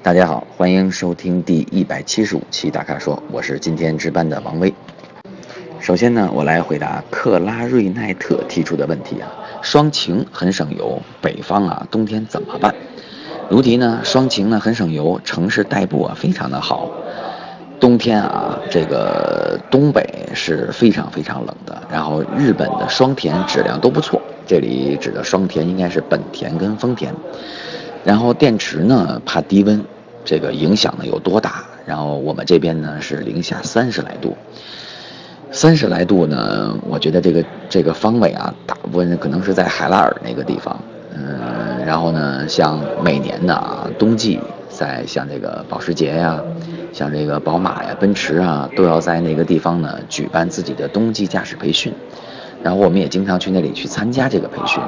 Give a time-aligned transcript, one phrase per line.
[0.00, 4.72] 大家好，欢迎收听第一百七十五期大咖说，我是今天值班的王威。
[5.80, 9.28] 首先呢，我来回答克拉瑞奈特提出的问题啊，
[9.60, 12.72] 双擎很省油，北方啊冬天怎么办？
[13.50, 16.88] 如题呢，双擎呢很省油，城市代步啊非常的好。
[17.80, 21.82] 冬天啊，这个东北是非常非常冷的。
[21.90, 27.12] 然后日本的双田质量都不错，这里指的双田应该是本田跟丰田。
[28.04, 29.84] 然后电池呢怕低温，
[30.24, 31.64] 这个影响呢有多大？
[31.86, 34.36] 然后我们这边呢是零下三十来度，
[35.50, 40.78] 三十来度呢，我觉得这个这个方位啊，大部分可能是在海拉尔那个地方。
[41.14, 44.38] 嗯，然后呢，像每年的啊冬季，
[44.68, 46.42] 在像这个保时捷呀。
[46.90, 51.92] 像这个宝马呀、奔驰啊，都要在那个地方呢举办自己的冬季驾驶培训，
[52.62, 54.82] 然后我们也经常去那里去参加这个培训，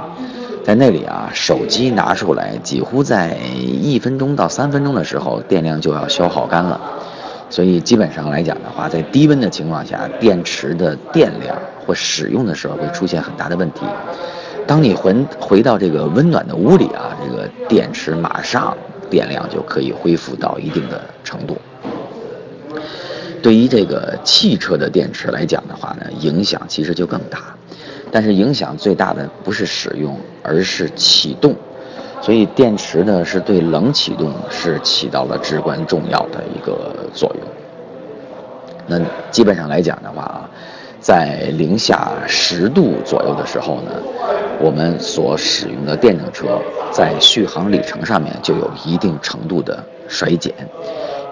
[0.63, 6.81] 在那里啊，手机拿出来，几乎在一分钟到三分钟的时候，电量就要消耗干了，
[7.49, 13.81] 所以基本上来讲的话，在低温的情况下，电池的电量或使用的时候会出现很大的问题。
[14.67, 18.77] 当你回回到这个温暖的屋里啊，这个电池马上
[19.09, 21.57] 电量就可以恢复到一定的程度。
[23.43, 27.57] 对于这个汽车的电池来讲的话呢，影响其实就更大。
[28.11, 31.55] 但是影响最大的不是使用，而是启动。
[32.21, 37.49] 所以电池呢，是对冷启动是起到了至关重要的一个作用。
[38.87, 39.01] 那
[39.31, 40.51] 基本上来讲的话啊，
[41.01, 43.93] 在零下十度左右的时候呢，
[44.61, 50.53] 我们所使用的电动车在续航里程上面就有一定程度的衰减。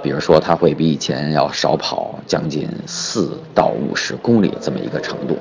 [0.00, 5.36] 比如说，它会比以前要少跑将近四到五十公里这么一个程度。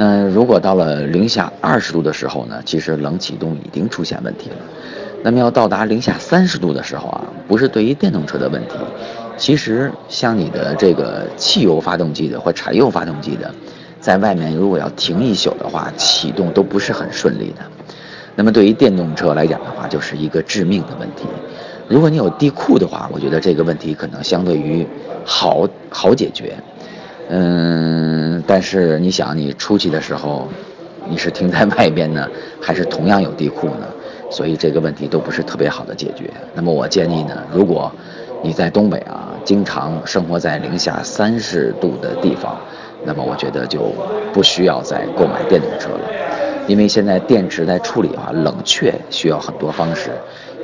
[0.00, 4.56] 那如果到了零下二十度的时候呢，其实冷启动已经出现问题了。
[5.24, 8.76] 那么要到达零下三十度的时候啊，不是对于电动车的问题，
[9.36, 13.52] 其实像你的这个汽油发动机的或柴油发动机的，
[14.00, 17.62] 在外面如果要停一宿的话，启动都不是很顺利的。
[18.36, 21.26] 那么对于电动车来讲的话，就是一个致命的问题。
[21.88, 24.86] 如果你有地库的话，我觉得这个问题可能相对于
[25.24, 26.54] 好好解决，
[27.28, 30.48] 嗯，但是你想，你出去的时候，
[31.08, 32.28] 你是停在外边呢，
[32.60, 33.86] 还是同样有地库呢？
[34.30, 36.30] 所以这个问题都不是特别好的解决。
[36.54, 37.90] 那么我建议呢，如果
[38.42, 42.58] 你在东北啊，经常生活在零下三十度的地方，
[43.04, 43.92] 那么我觉得就
[44.32, 46.10] 不需要再购买电动车了，
[46.66, 50.10] 因为现在电池在处理的话，冷却需要很多方式。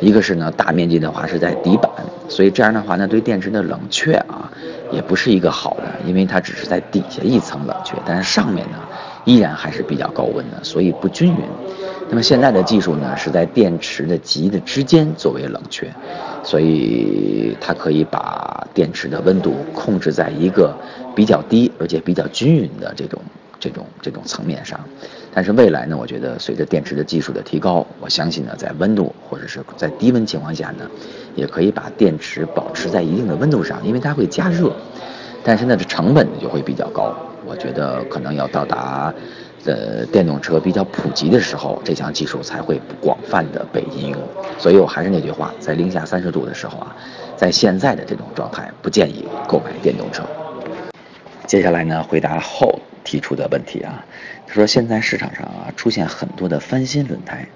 [0.01, 1.91] 一个是呢，大面积的话是在底板，
[2.29, 4.44] 所以这样的话呢，对电池的冷却啊，
[4.91, 8.79] 也不是一个好的，因为它只是在底下一层冷却，但是上面呢，
[9.25, 11.39] 依然还是比较高温的，所以不均匀。
[12.09, 15.93] 那么现在的技术呢，是在电池的极的之间作为冷却，
[16.43, 20.77] 所以它可以把电池的温度控制在一个
[21.15, 23.21] 比较低而且比较均匀的这种。
[23.61, 24.79] 这种这种层面上，
[25.35, 30.89] 但是未来呢，我觉得随着电池的技术的提高，我相信呢，在温度或者是在低温情况下呢，
[31.35, 34.73] 也可以把电池保持在一定的温度上，因为它会加热，
[35.43, 37.13] 但是呢，这成本就会比较高。
[37.45, 39.13] 我觉得可能要到达，
[39.65, 44.21] 呃，电动车比较普及的时候，这项技术才会广泛的被应用。
[44.57, 46.95] 所以我还是那句话，在零下三十度的时候啊，
[47.37, 50.23] 在现在的这种状态，不建议购买电动车。
[51.45, 52.79] 接下来呢，回答后。
[53.05, 54.05] 提出的问题啊，
[54.47, 57.47] 他说现在市场上啊出现很多的翻新轮胎，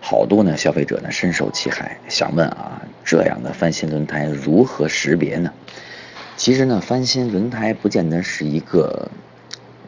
[0.00, 5.52] 好多呢消费者呢深受其害，想问啊这样的翻新轮胎如何识别呢？
[6.36, 9.10] 其实呢翻新轮胎不见得是一个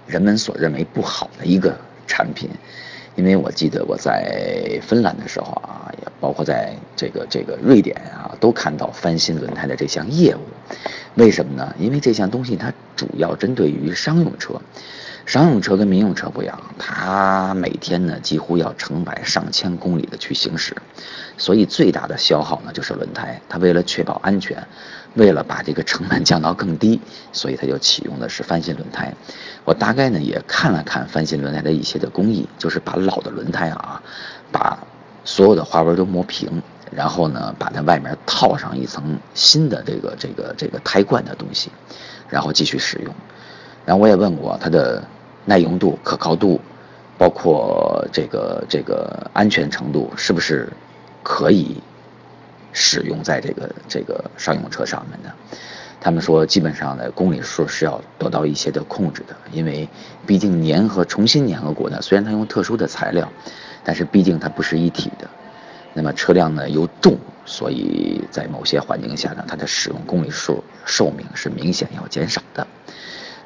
[0.06, 2.50] 人们所认为不好的一个产品，
[3.14, 10.40] 因为我记得我在芬兰的时候啊，也包括在这个这个瑞典啊，都看到翻新轮胎的这项业务。
[11.14, 11.74] 为什么呢？
[11.78, 14.60] 因为这项东西它主要针对于商用车，
[15.26, 20.76] 商用车跟民用车不一样，它每天呢几乎要成百上千公里的去行驶，
[21.38, 23.40] 所以最大的消耗呢就是轮胎。
[23.48, 24.66] 它为了确保安全，
[25.14, 27.00] 为了把这个成本降到更低，
[27.32, 29.14] 所以它就启用的是翻新轮胎。
[29.64, 34.02] 我大概呢也看了看翻新轮胎的一些的工艺，就是把老的轮胎啊，
[34.50, 34.76] 把
[35.24, 36.60] 所有的花纹都磨平。
[36.90, 41.70] 然后呢，把它外面套上一层新的这个这个这个胎冠的东西，
[42.28, 43.14] 然后继续使用。
[43.84, 45.02] 然后我也问过它的
[45.44, 46.60] 耐用度、可靠度，
[47.18, 50.68] 包括这个这个安全程度是不是
[51.22, 51.82] 可以
[52.72, 55.34] 使用在这个这个商用车上面的。
[56.00, 59.88] 他们说，基本上的公里数是要得到一些的控制的，因为
[60.26, 63.32] 毕竟粘合重新粘合过的，虽然它用特殊的材料，
[63.82, 65.26] 但是毕竟它不是一体的。
[65.94, 72.66] 那么车辆呢又重所以在某些环境下呢，它的使用公里数寿命是明显要减少的。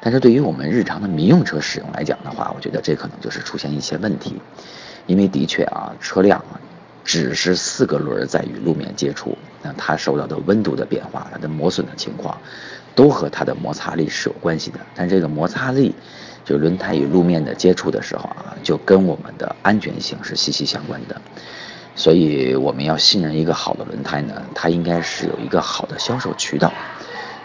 [0.01, 4.41] 但是对于我们日常的民用车使用来讲的话，我觉得这可能就是出现一些问题，
[5.05, 6.43] 因为的确啊，车辆
[7.03, 12.39] 只是四个轮在与路面接触，那它受到的温度的变化，它的磨损的情况，
[12.95, 14.79] 都和它的摩擦力是有关系的。
[14.95, 15.93] 但这个摩擦力，
[16.45, 21.21] 就轮胎与路面的接触的时候啊，就跟我们的安全性是息息相关的。
[21.95, 26.71] 所以我们要信任一个好的轮胎呢，它应该是有一个好的销售渠道。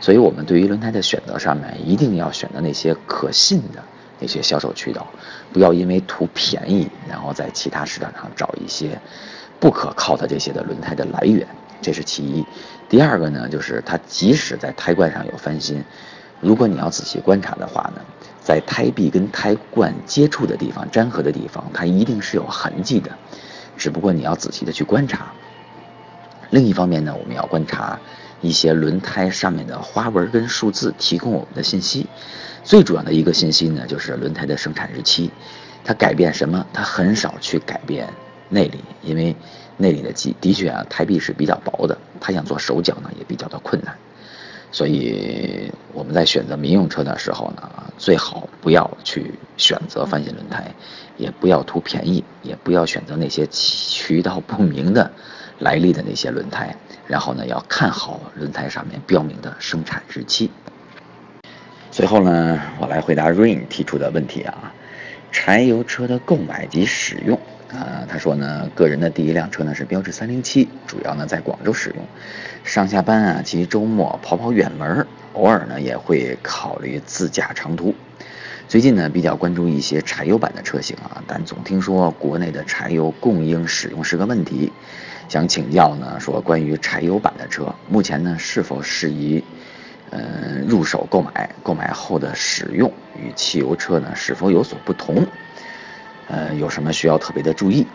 [0.00, 3.82] 所以，我们对于轮胎的选择上面，一定要选择那些可信的
[4.20, 5.06] 那些销售渠道，
[5.50, 9.00] 不要因为图便宜，然后在其他市场上找一些
[9.58, 11.46] 不可靠的这些的轮胎的来源，
[11.80, 12.44] 这是其一。
[12.86, 15.82] 第二个呢，就是它即使在胎冠上有翻新，
[16.40, 18.02] 如果你要仔细观察的话呢，
[18.42, 23.10] 在胎壁跟胎冠接触的地方、粘合的地方，它一定是有痕迹的，
[23.76, 25.32] 只不过你要仔细的去观察。
[26.50, 27.98] 另一方面呢，我们要观察。
[28.40, 32.06] 一些轮胎上面的花纹跟数字提供我们的信息，
[32.62, 35.30] 最主要的一个信息呢，就是轮胎的生产日期。
[35.82, 36.66] 它改变什么？
[36.70, 38.06] 它很少去改变
[38.50, 39.34] 内里，因为
[39.78, 43.96] 内里的机的确啊，胎壁是比较薄的，它想做手脚呢也比较的困难。
[44.70, 47.62] 所以我们在选择民用车的时候呢，
[47.96, 50.74] 最好不要去选择翻新轮胎，
[51.18, 55.10] 也不要图便宜，也不要选择那些渠道不明的。
[55.60, 56.74] 来历的那些轮胎，
[57.06, 60.50] 然后呢，要看好轮胎上面标明的生产日期。
[61.92, 64.74] 最后呢，我来回答 Rain 提出的问题啊，
[65.30, 67.38] 柴油车的购买及使用
[67.70, 72.04] 啊，他说呢，个人的第一辆车呢是标致三零七，主要呢在广州使用，
[72.64, 77.94] 上下班啊及周末跑跑远门，偶尔呢也会考虑自驾长途。
[78.66, 84.72] 最近呢比较关注一些柴油版的车型啊，但总听说国内的柴油供应使用是个问题。
[85.28, 89.44] 想请教呢，说关于柴油版的车，目前呢是否适宜，
[90.10, 91.50] 嗯，入手购买？
[91.62, 95.24] 购买后的使用与汽油车呢是否有所不同？
[96.28, 97.86] 呃，有什么需要特别的注意？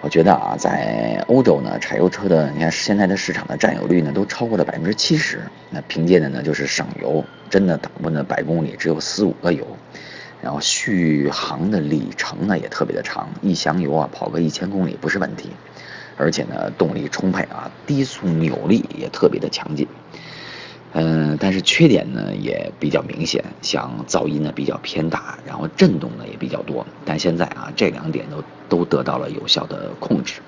[0.00, 9.66] 我觉得啊，在欧洲呢，柴油车的，你看现在的市场的占有率呢都超过了百分之七十，那凭借的呢就是省油，真的打不呢百公里只有四五个油，
[10.40, 15.50] 然后续航的里程呢也特别的长，一箱油啊跑个一千公里不是问题。
[16.16, 19.86] 而且呢，动力充沛啊，低速扭力也特别的强劲。
[20.94, 26.86] 嗯，但是缺点呢也比较明显，像噪音呢比较偏大，然后震动呢也比较多。
[27.04, 30.40] 但现在啊，这两点都都得到了有效的控制。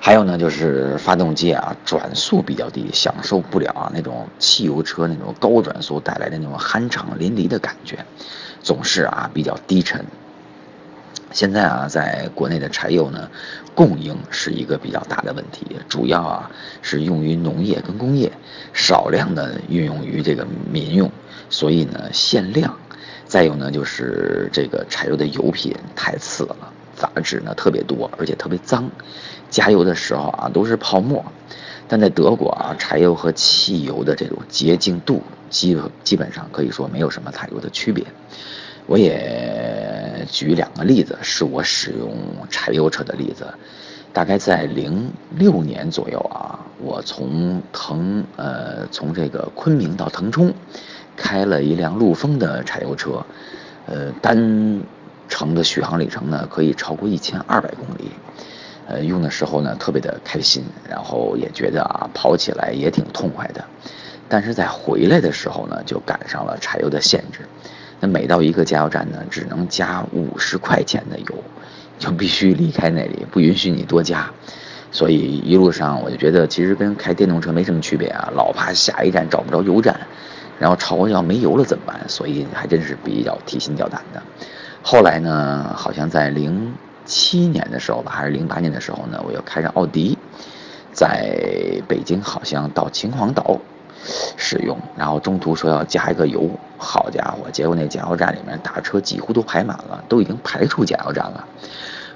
[0.00, 8.04] 还有呢，就是发动机啊转速比较低，享受不了啊那种汽油车那种高转速带来的那种酣畅淋漓的感觉，
[8.62, 10.04] 总是啊比较低沉。
[11.34, 13.28] 现在啊，在国内的柴油呢，
[13.74, 16.50] 供应是一个比较大的问题，主要啊
[16.80, 18.30] 是用于农业跟工业，
[18.72, 21.10] 少量的运用于这个民用，
[21.50, 22.78] 所以呢限量。
[23.26, 28.88] 再有呢就是这个柴油的油品太次了，杂质呢特别多，而且特别脏，
[29.50, 31.24] 加油的时候啊都是泡沫。
[31.88, 35.20] 但在德国啊，柴油和汽油的这种洁净度
[35.50, 38.06] 基基本上可以说没有什么太多的区别。
[38.86, 39.63] 我也
[40.24, 42.12] 举两个例子，是我使用
[42.50, 43.46] 柴油车的例子。
[44.12, 50.54] 大概在零六年左右啊，我从腾呃从这个昆明到腾冲，
[51.16, 53.26] 开了一辆陆风的柴油车，
[53.86, 54.82] 呃单
[55.28, 58.12] 程的续航里程呢可以超过一千二百公里，
[58.86, 63.64] 呃用的时候呢特别的开心，然后也觉得啊跑起来也挺痛快的。
[64.28, 67.40] 但是在回来的时候呢，就赶上了柴油的限制。
[68.00, 71.44] 那每到一个加油站呢，只能加五十块钱的油，
[71.98, 74.30] 就必须离开那里，不允许你多加。
[74.90, 79.98] 所以一路上我就觉得，其实跟开电动车没什么区别啊，老怕下一站找不着油站，
[80.58, 82.00] 然后超要没油了怎么办？
[82.08, 84.22] 所以还真是比较提心吊胆的。
[84.82, 86.74] 后来呢，好像在零
[87.04, 90.16] 七年的时候吧，还是零八年的时候呢，我又开着奥迪，
[90.92, 93.58] 在北京好像到秦皇岛。
[94.36, 101.44] 使用，然后中途说要加一个油，好家伙，结果那加油站里面大车几乎都排满了，都已经排出加油站了。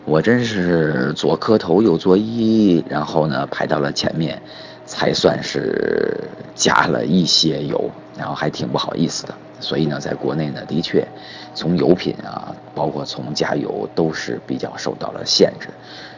[0.04, 4.40] 我真是左磕头右作揖，然后呢排到了前面，
[4.86, 9.34] 才算是加了一些油，然后还挺不好意思的。
[9.60, 11.06] 所以呢，在国内呢，的确
[11.52, 15.68] 从油品啊，包括从加油都是比较受到了限制。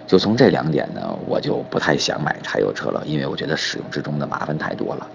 [0.06, 5.08] 就从这两点呢，我就不太想买柴油车了，因为我觉得使用之中的麻烦太多了。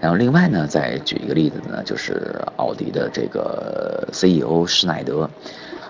[0.00, 5.28] 然后另外呢，再举一个例子呢，就是奥迪的这个 CEO 施耐德，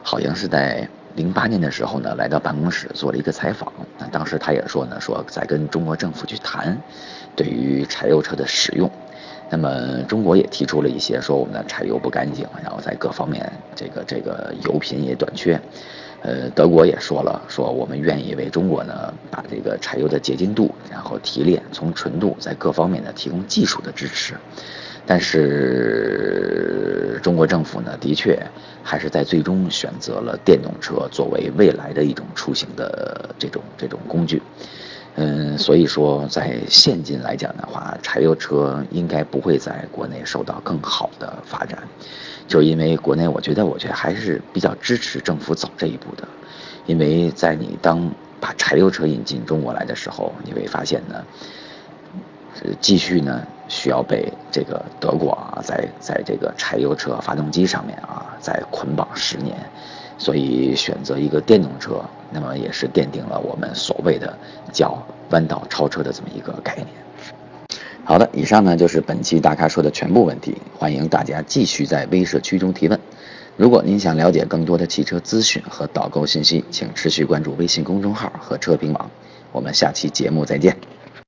[0.02, 3.70] 好像是在零八年的时候呢，来到办公室做了一个采访。
[3.98, 6.80] 那当时他也说呢，说在跟中国政府去谈，
[7.36, 8.90] 对于柴油车的使用。
[9.50, 15.60] 那么中国也提出了一些，说我们的柴油不干净，然后在各方面这个这个油品也短缺。
[16.20, 20.74] 呃，德国也说了，说我们愿意为中国呢把这个柴油的洁净度，
[21.08, 24.34] 然后提炼，从纯度在各方面呢提供技术的支持。
[25.06, 28.38] 但是中国政府呢，的确
[28.82, 34.42] 还是在最终选择了电动车作为未来的一种出行的这种这种工具。
[35.14, 41.78] 嗯，所以说在现今来讲的话，柴油车应该不会在国内受到更好的发展，
[42.46, 46.28] 就因为国内我觉得，我觉得还是比较支持政府走这一步的，
[46.84, 51.25] 因为在你当把柴油车引进中国来的时候，你会发现呢。
[52.80, 59.57] 继续呢，需要被这个德国啊，在在这个柴油车发动机上面啊，再捆绑十年，
[60.18, 62.02] 所以选择一个电动车，
[62.33, 64.37] 那么也是奠定了我们所谓的
[64.73, 66.88] 叫弯道超车的这么一个概念。
[68.04, 72.99] 好的，以上呢就是本期大咖说的全部问题，欢迎大家继续在微社区中提问。
[73.58, 79.10] 如果您想了解更多的汽车资讯和导购信息，请持续关注微信公众号和车评网。
[79.50, 80.76] 我们下期节目再见。